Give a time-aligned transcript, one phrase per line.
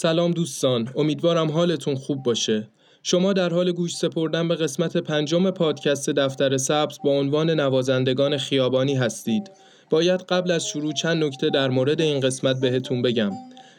[0.00, 2.68] سلام دوستان امیدوارم حالتون خوب باشه
[3.02, 8.94] شما در حال گوش سپردن به قسمت پنجم پادکست دفتر سبز با عنوان نوازندگان خیابانی
[8.94, 9.50] هستید
[9.90, 13.32] باید قبل از شروع چند نکته در مورد این قسمت بهتون بگم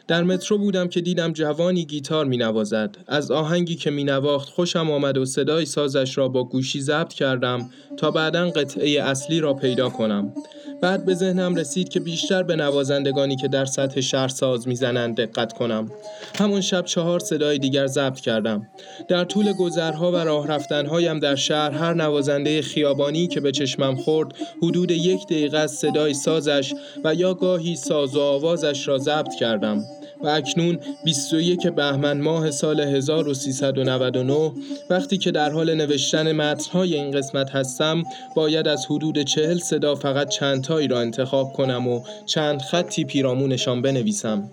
[0.08, 2.96] در مترو بودم که دیدم جوانی گیتار می نوازد.
[3.06, 7.70] از آهنگی که می نواخت خوشم آمد و صدای سازش را با گوشی ضبط کردم
[7.96, 10.34] تا بعدا قطعه اصلی را پیدا کنم.
[10.82, 15.52] بعد به ذهنم رسید که بیشتر به نوازندگانی که در سطح شهر ساز می‌زنند دقت
[15.52, 15.90] کنم.
[16.38, 18.68] همون شب چهار صدای دیگر ضبط کردم.
[19.08, 24.34] در طول گذرها و راه رفتنهایم در شهر هر نوازنده خیابانی که به چشمم خورد
[24.62, 26.74] حدود یک دقیقه از صدای سازش
[27.04, 29.84] و یا گاهی ساز و آوازش را ضبط کردم.
[30.22, 34.52] و اکنون 21 بهمن ماه سال 1399
[34.90, 38.02] وقتی که در حال نوشتن متنهای این قسمت هستم
[38.36, 43.82] باید از حدود چهل صدا فقط چند تایی را انتخاب کنم و چند خطی پیرامونشان
[43.82, 44.50] بنویسم.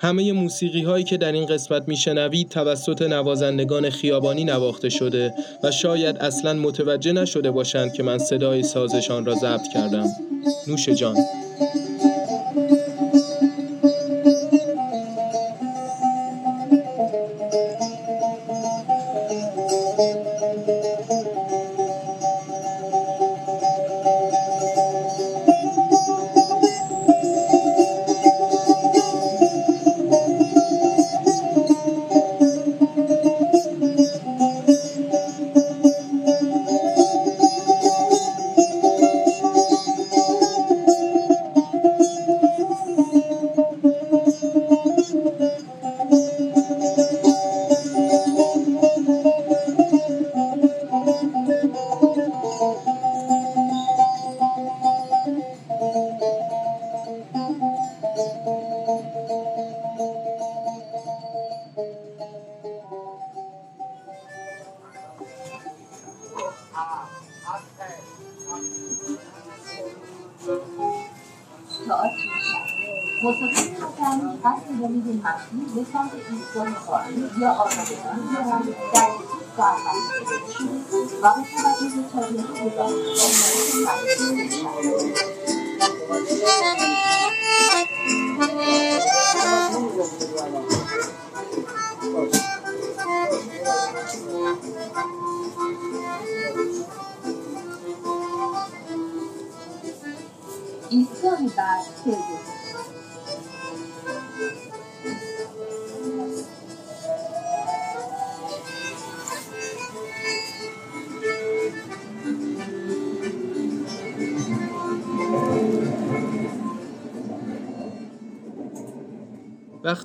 [0.00, 6.18] همه موسیقی هایی که در این قسمت میشنوید توسط نوازندگان خیابانی نواخته شده و شاید
[6.18, 10.06] اصلا متوجه نشده باشند که من صدای سازشان را ضبط کردم.
[10.66, 11.16] نوش جان.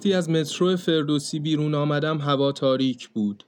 [0.01, 3.43] وقتی از مترو فردوسی بیرون آمدم هوا تاریک بود.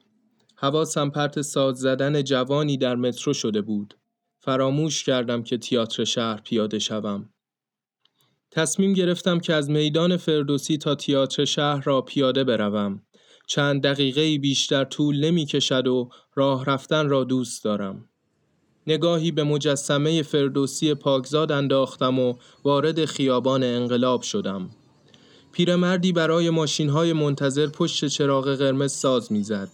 [0.58, 3.94] هوا سمپرت ساز زدن جوانی در مترو شده بود.
[4.40, 7.30] فراموش کردم که تئاتر شهر پیاده شوم.
[8.52, 13.02] تصمیم گرفتم که از میدان فردوسی تا تئاتر شهر را پیاده بروم.
[13.48, 18.10] چند دقیقه بیشتر طول نمی کشد و راه رفتن را دوست دارم.
[18.88, 24.70] نگاهی به مجسمه فردوسی پاکزاد انداختم و وارد خیابان انقلاب شدم.
[25.54, 29.70] پیرمردی برای ماشینهای منتظر پشت چراغ قرمز ساز می‌زد.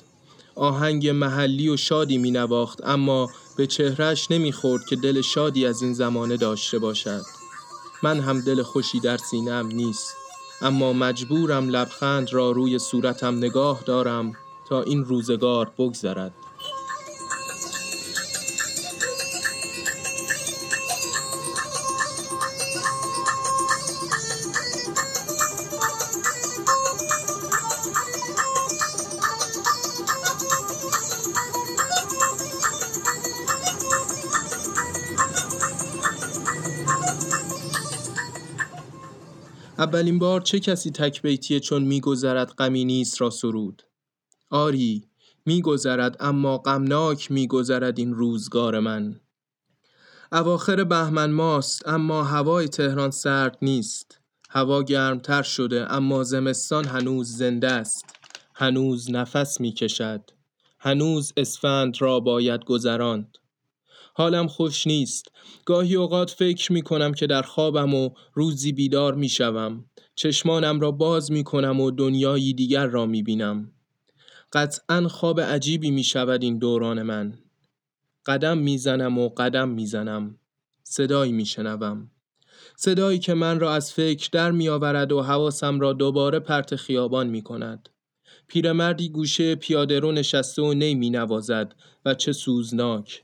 [0.55, 5.93] آهنگ محلی و شادی می نواخت اما به چهرش نمی‌خورد که دل شادی از این
[5.93, 7.21] زمانه داشته باشد.
[8.03, 10.15] من هم دل خوشی در سینم نیست
[10.61, 14.33] اما مجبورم لبخند را روی صورتم نگاه دارم
[14.69, 16.33] تا این روزگار بگذرد.
[39.89, 43.83] اولین بار چه کسی تک بیتیه چون میگذرد غمی نیست را سرود؟
[44.49, 45.03] آری
[45.45, 49.19] میگذرد اما غمناک میگذرد این روزگار من.
[50.31, 54.19] اواخر بهمن ماست اما هوای تهران سرد نیست.
[54.49, 58.05] هوا گرمتر شده اما زمستان هنوز زنده است.
[58.55, 60.31] هنوز نفس می‌کشد.
[60.79, 63.37] هنوز اسفند را باید گذراند.
[64.13, 65.31] حالم خوش نیست
[65.65, 69.85] گاهی اوقات فکر می کنم که در خوابم و روزی بیدار می شوم.
[70.15, 73.71] چشمانم را باز می کنم و دنیایی دیگر را می بینم.
[74.53, 77.33] قطعا خواب عجیبی می شود این دوران من.
[78.25, 80.39] قدم می زنم و قدم می زنم.
[80.83, 82.11] صدایی می شنوم.
[82.75, 87.27] صدایی که من را از فکر در می آورد و حواسم را دوباره پرت خیابان
[87.27, 87.89] می کند.
[88.47, 93.23] پیرمردی گوشه پیاده رو نشسته و نی می نوازد و چه سوزناک.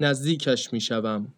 [0.00, 1.32] نزدیکش می شوم.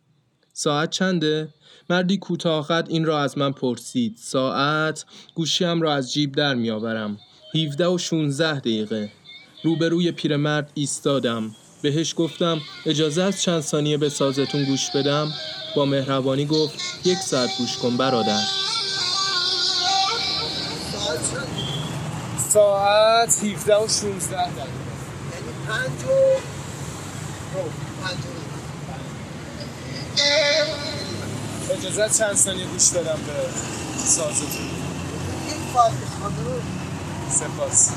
[0.52, 1.48] ساعت چنده؟
[1.90, 4.16] مردی کوتاه این را از من پرسید.
[4.18, 5.04] ساعت
[5.34, 7.18] گوشیم را از جیب در می آورم.
[7.54, 9.12] 17 و 16 دقیقه.
[9.64, 11.54] روبروی پیرمرد ایستادم.
[11.82, 15.32] بهش گفتم اجازه از چند ثانیه به سازتون گوش بدم
[15.76, 18.42] با مهربانی گفت یک ساعت گوش کن برادر
[22.38, 24.68] ساعت 17 و 16 دقیقه
[25.32, 26.12] یعنی 5 و
[31.70, 33.32] اجازه چند ثانیه گوش بدم به
[34.06, 34.70] سازتون؟
[37.30, 37.90] سپاس.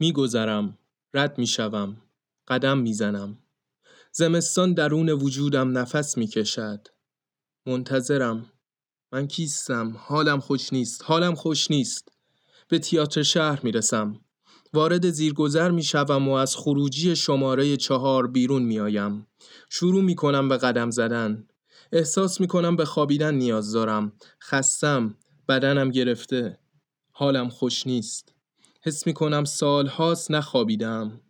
[0.00, 0.78] میگذرم
[1.14, 1.96] رد می‌شوم
[2.48, 3.38] قدم می‌زنم.
[4.12, 6.88] زمستان درون وجودم نفس می‌کشد.
[7.66, 8.46] منتظرم.
[9.12, 12.08] من کیستم؟ حالم خوش نیست حالم خوش نیست.
[12.68, 14.20] به تیاتر شهر می‌رسم.
[14.72, 19.26] وارد زیرگذر می‌شوم و از خروجی شماره چهار بیرون میآیم.
[19.70, 21.48] شروع می‌کنم به قدم زدن.
[21.92, 24.12] احساس می‌کنم به خوابیدن نیاز دارم.
[24.42, 25.14] خستم
[25.48, 26.58] بدنم گرفته.
[27.12, 28.34] حالم خوش نیست.
[28.82, 31.20] حس می کنم سال هاست نخوابیدم.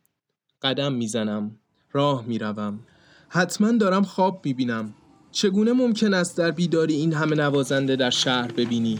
[0.62, 1.56] قدم می‌زنم.
[1.92, 2.80] راه می‌روم.
[3.28, 4.94] حتما دارم خواب می‌بینم.
[5.32, 8.98] چگونه ممکن است در بیداری این همه نوازنده در شهر ببینی؟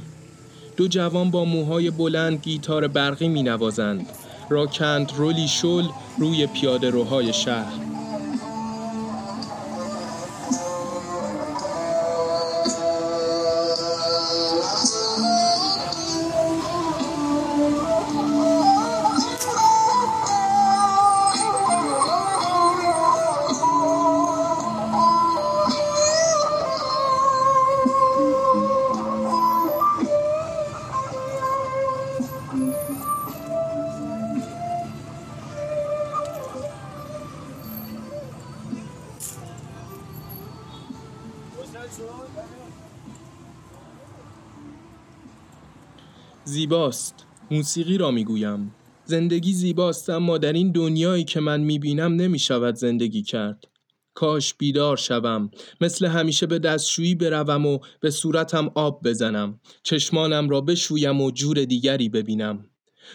[0.77, 4.07] دو جوان با موهای بلند گیتار برقی می نوازند
[4.49, 5.85] راکند رولی شل
[6.19, 7.90] روی پیاده روهای شهر.
[46.45, 47.27] زیباست.
[47.51, 48.75] موسیقی را می‌گویم.
[49.05, 53.65] زندگی زیباست اما در این دنیایی که من می‌بینم نمی‌شود زندگی کرد.
[54.15, 55.51] کاش بیدار شوم.
[55.81, 59.61] مثل همیشه به دستشویی بروم و به صورتم آب بزنم.
[59.83, 62.65] چشمانم را بشویم و جور دیگری ببینم.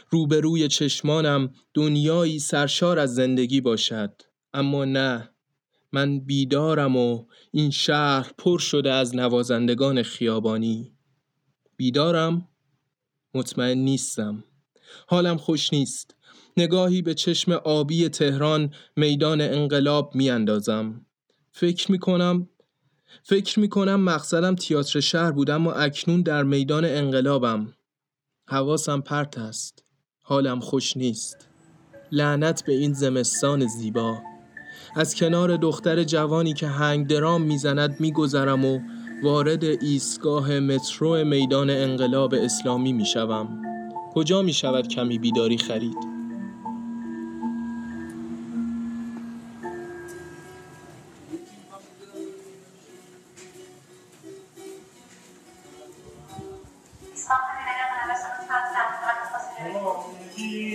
[0.10, 4.22] روبروی چشمانم دنیایی سرشار از زندگی باشد.
[4.53, 5.35] اما نه.
[5.96, 10.92] من بیدارم و این شهر پر شده از نوازندگان خیابانی.
[11.78, 12.48] بیدارم؟
[13.34, 14.44] مطمئن نیستم.
[15.08, 16.16] حالم خوش نیست.
[16.58, 21.06] نگاهی به چشم آبی تهران میدان انقلاب میاندازم.
[21.52, 22.50] فکر می‌کنم
[23.24, 27.74] فکر می‌کنم مقصدم تئاتر شهر بودم و اکنون در میدان انقلابم.
[28.48, 29.84] حواسم پرت است.
[30.22, 31.48] حالم خوش نیست.
[32.12, 34.35] لعنت به این زمستان زیبا.
[34.98, 38.80] از کنار دختر جوانی که هنگ درام می‌زند میگذرم و
[39.24, 43.62] وارد ایستگاه مترو میدان انقلاب اسلامی می‌شوم
[44.14, 46.16] کجا می‌شود کمی بیداری خرید
[60.38, 60.75] Thank you.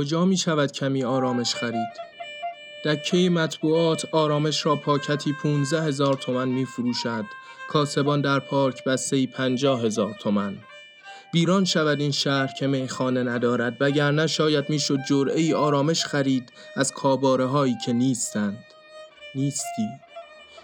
[0.00, 1.92] کجا می شود کمی آرامش خرید؟
[2.84, 7.24] دکه مطبوعات آرامش را پاکتی 15 هزار تومن می فروشد.
[7.68, 10.56] کاسبان در پارک بسته ای 50 هزار تومن.
[11.34, 16.92] ویران شود این شهر که میخانه ندارد وگرنه شاید می‌شد جرعه ای آرامش خرید از
[16.92, 18.64] کاباره هایی که نیستند.
[19.34, 19.88] نیستی؟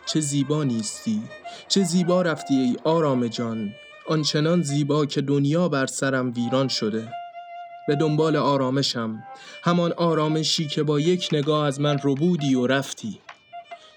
[0.07, 1.23] چه زیبا نیستی؟
[1.69, 3.75] چه زیبا رفتی ای آرام جان.
[4.09, 7.09] آنچنان زیبا که دنیا بر سرم ویران شده.
[7.88, 9.23] به دنبال آرامشم.
[9.64, 13.19] همان آرامشی که با یک نگاه از من ربودی و رفتی.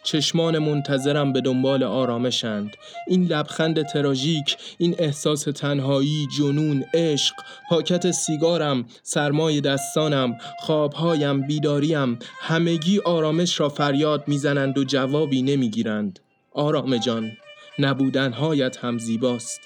[0.03, 2.77] چشمان منتظرم به دنبال آرامشند.
[3.07, 7.35] این لبخند تراژیک این احساس تنهایی جنون عشق
[7.69, 16.19] پاکت سیگارم سرمای دستانم خوابهایم بیداریم همگی آرامش را فریاد می‌زنند و جوابی نمی‌گیرند.
[16.51, 17.31] آرام جان
[17.79, 19.61] نبودنهایت هم زیباست.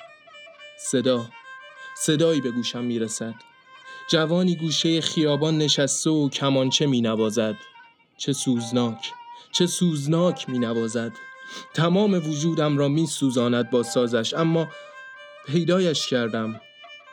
[0.78, 1.26] صدا
[1.98, 3.53] صدایی به گوشم می‌رسد.
[4.10, 7.56] جوانی گوشه خیابان نشسته و کمانچه می نوازد
[8.18, 9.14] چه سوزناک
[9.52, 11.12] چه سوزناک می نوازد
[11.74, 14.68] تمام وجودم را می سوزاند با سازش اما
[15.48, 16.62] پیدایش کردم.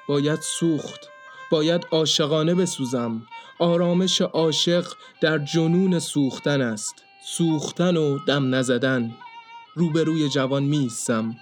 [0.09, 1.09] باید سوخت
[1.51, 3.23] باید عاشقانه بسوزم.
[3.59, 6.95] آرامش عاشق در جنون سوختن است.
[7.25, 9.17] سوختن و دم نزدن.
[9.75, 11.37] روبروی جوان میستم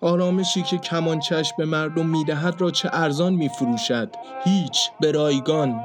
[0.00, 4.08] آرامشی که کمانچش به مردم می‌دهد را چه ارزان میفروشد؟
[4.44, 5.80] هیچ به رایگان.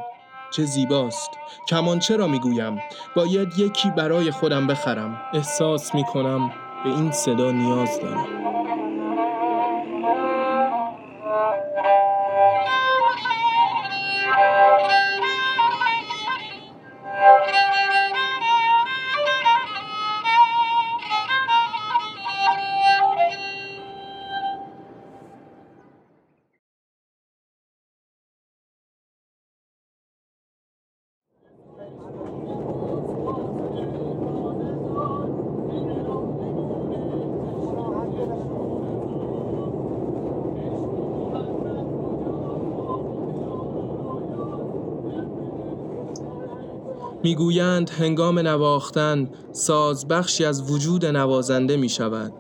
[0.56, 1.30] چه زیباست.
[1.68, 2.80] کمانچه را می‌گویم؟
[3.16, 5.22] باید یکی برای خودم بخرم.
[5.34, 6.52] احساس می‌کنم
[6.84, 8.61] به این صدا نیاز دارم.
[47.24, 52.34] می‌گویند هنگام نواختن ساز بخشی از وجود نوازنده می شود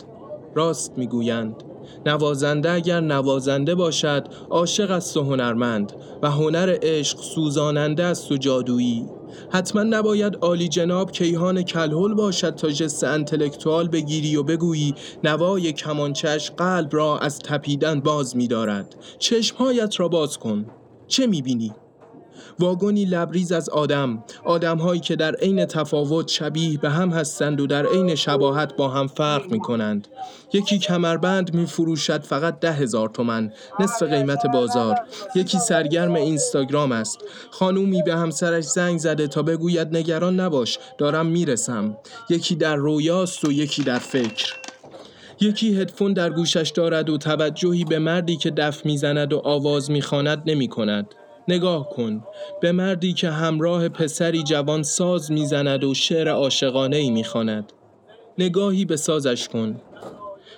[0.55, 1.63] راست می‌گویند
[2.05, 9.05] نوازنده اگر نوازنده باشد عاشق است و هنرمند و هنر عشق سوزاننده است و جادویی.
[9.49, 16.51] حتما نباید عالی جناب کیهان کلهل باشد تا جست انتلکتوال بگیری و بگویی نوای کمانچش
[16.51, 18.95] قلب را از تپیدن باز می‌دارد.
[19.19, 20.65] چشمهایت را باز کن.
[21.07, 21.73] چه می‌بینی؟
[22.59, 24.23] واگنی لبریز از آدم.
[24.45, 29.07] آدمهایی که در عین تفاوت شبیه به هم هستند و در عین شباهت با هم
[29.07, 30.07] فرق می کنند
[30.53, 34.95] یکی کمربند می فروشد فقط ده هزار تومن نصف قیمت بازار.
[35.35, 37.19] یکی سرگرم اینستاگرام است.
[37.51, 41.97] خانومی به همسرش زنگ زده تا بگوید نگران نباش دارم می‌رسم.
[42.29, 44.53] یکی در رویاست و یکی در فکر.
[45.41, 50.43] یکی هدفون در گوشش دارد و توجهی به مردی که دف می‌زند و آواز می‌خواند
[50.45, 51.15] نمی کند.
[51.51, 52.23] نگاه کن.
[52.61, 57.73] به مردی که همراه پسری جوان ساز می‌زند و شعر عاشقانه ای می‌خواند.
[58.37, 59.81] نگاهی به سازش کن.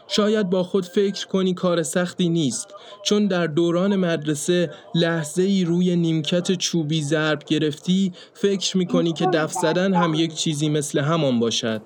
[0.08, 2.68] شاید با خود فکر کنی کار سختی نیست
[3.04, 9.26] چون در دوران مدرسه لحظه ای روی نیمکت چوبی ضرب گرفتی فکر می کنی که
[9.26, 11.82] دف زدن هم یک چیزی مثل همان باشد.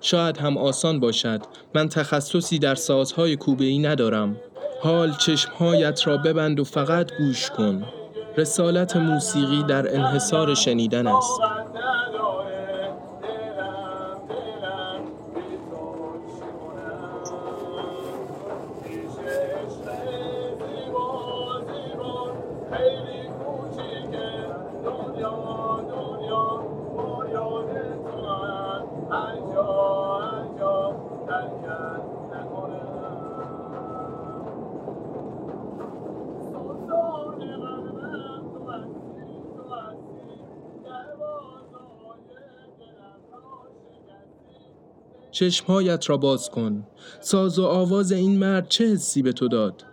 [0.00, 1.40] شاید هم آسان باشد.
[1.74, 4.36] من تخصصی در سازهای کوبه ای ندارم.
[4.80, 7.84] حال چشمهایت را ببند و فقط گوش کن.
[8.36, 11.40] رسالت موسیقی در انحصار شنیدن است.
[45.30, 46.86] چشمهایت را باز کن.
[47.20, 49.84] ساز و آواز این مرد چه حسی به تو داد؟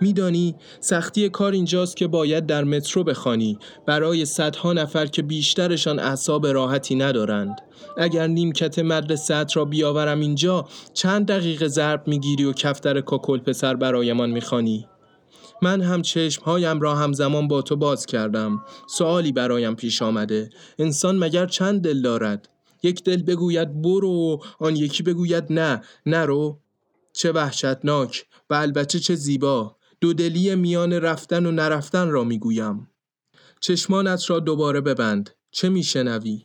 [0.00, 3.58] میدانی سختی کار اینجاست که باید در مترو بخوانی.
[3.86, 7.60] برای صدها نفر که بیشترشان اعصاب راحتی ندارند.
[7.96, 14.30] اگر نیمکت مدرسه را بیاورم اینجا چند دقیقه ضرب می‌گیری و کفتر کاکل پسر برایمان
[14.30, 14.86] می‌خوانی.
[15.62, 18.62] من هم چشمهایم را همزمان با تو باز کردم.
[18.88, 20.50] سوالی برایم پیش آمده.
[20.78, 22.48] انسان مگر چند دل دارد؟
[22.82, 26.58] یک دل بگوید برو آن یکی بگوید نه نرو
[27.12, 29.76] چه وحشتناک و البته چه زیبا.
[30.00, 32.90] دودلی میان رفتن و نرفتن را می‌گویم.
[33.60, 35.30] چشمانت را دوباره ببند.
[35.50, 36.44] چه میشنوی؟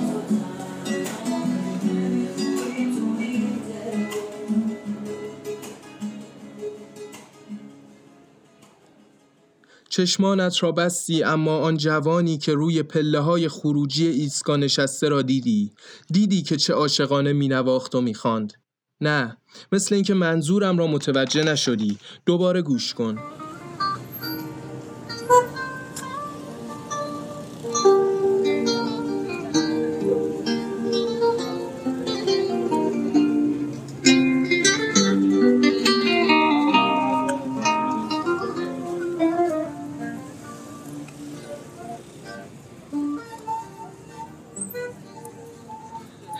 [9.91, 15.71] چشمانت را بستی اما آن جوانی که روی پله های خروجی ایسکا نشسته را دیدی.
[16.11, 18.53] دیدی که چه عاشقانه مینواخت و می‌خواند.
[19.01, 19.37] نه
[19.71, 21.97] مثل اینکه منظورم را متوجه نشدی.
[22.25, 23.19] دوباره گوش کن.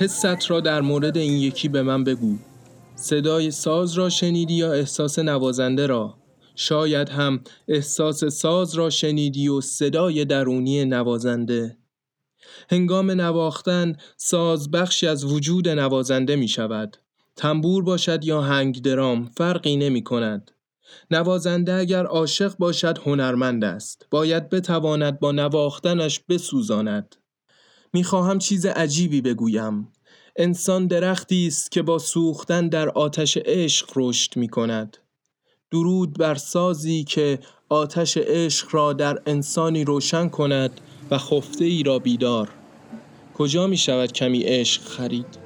[0.02, 2.38] حست را در مورد این یکی به من بگو.
[2.96, 6.18] صدای ساز را شنیدی یا احساس نوازنده را؟
[6.56, 11.78] شاید هم احساس ساز را شنیدی و صدای درونی نوازنده.
[12.70, 16.98] هنگام نواختن ساز بخشی از وجود نوازنده می شود.
[17.36, 20.52] تنبور باشد یا هنگ درام فرقی نمی کند.
[21.12, 24.08] نوازنده اگر عاشق باشد هنرمند است.
[24.12, 27.16] باید بتواند با نواختنش بسوزاند.
[27.94, 29.88] می‌خواهم چیز عجیبی بگویم.
[30.36, 34.98] انسان درختی است که با سوختن در آتش عشق رشد می کند
[35.72, 42.00] درود بر سازی که آتش عشق را در انسانی روشن کند و خفته ای را
[42.00, 42.50] بیدار.
[43.34, 45.41] کجا می شود کمی عشق خرید؟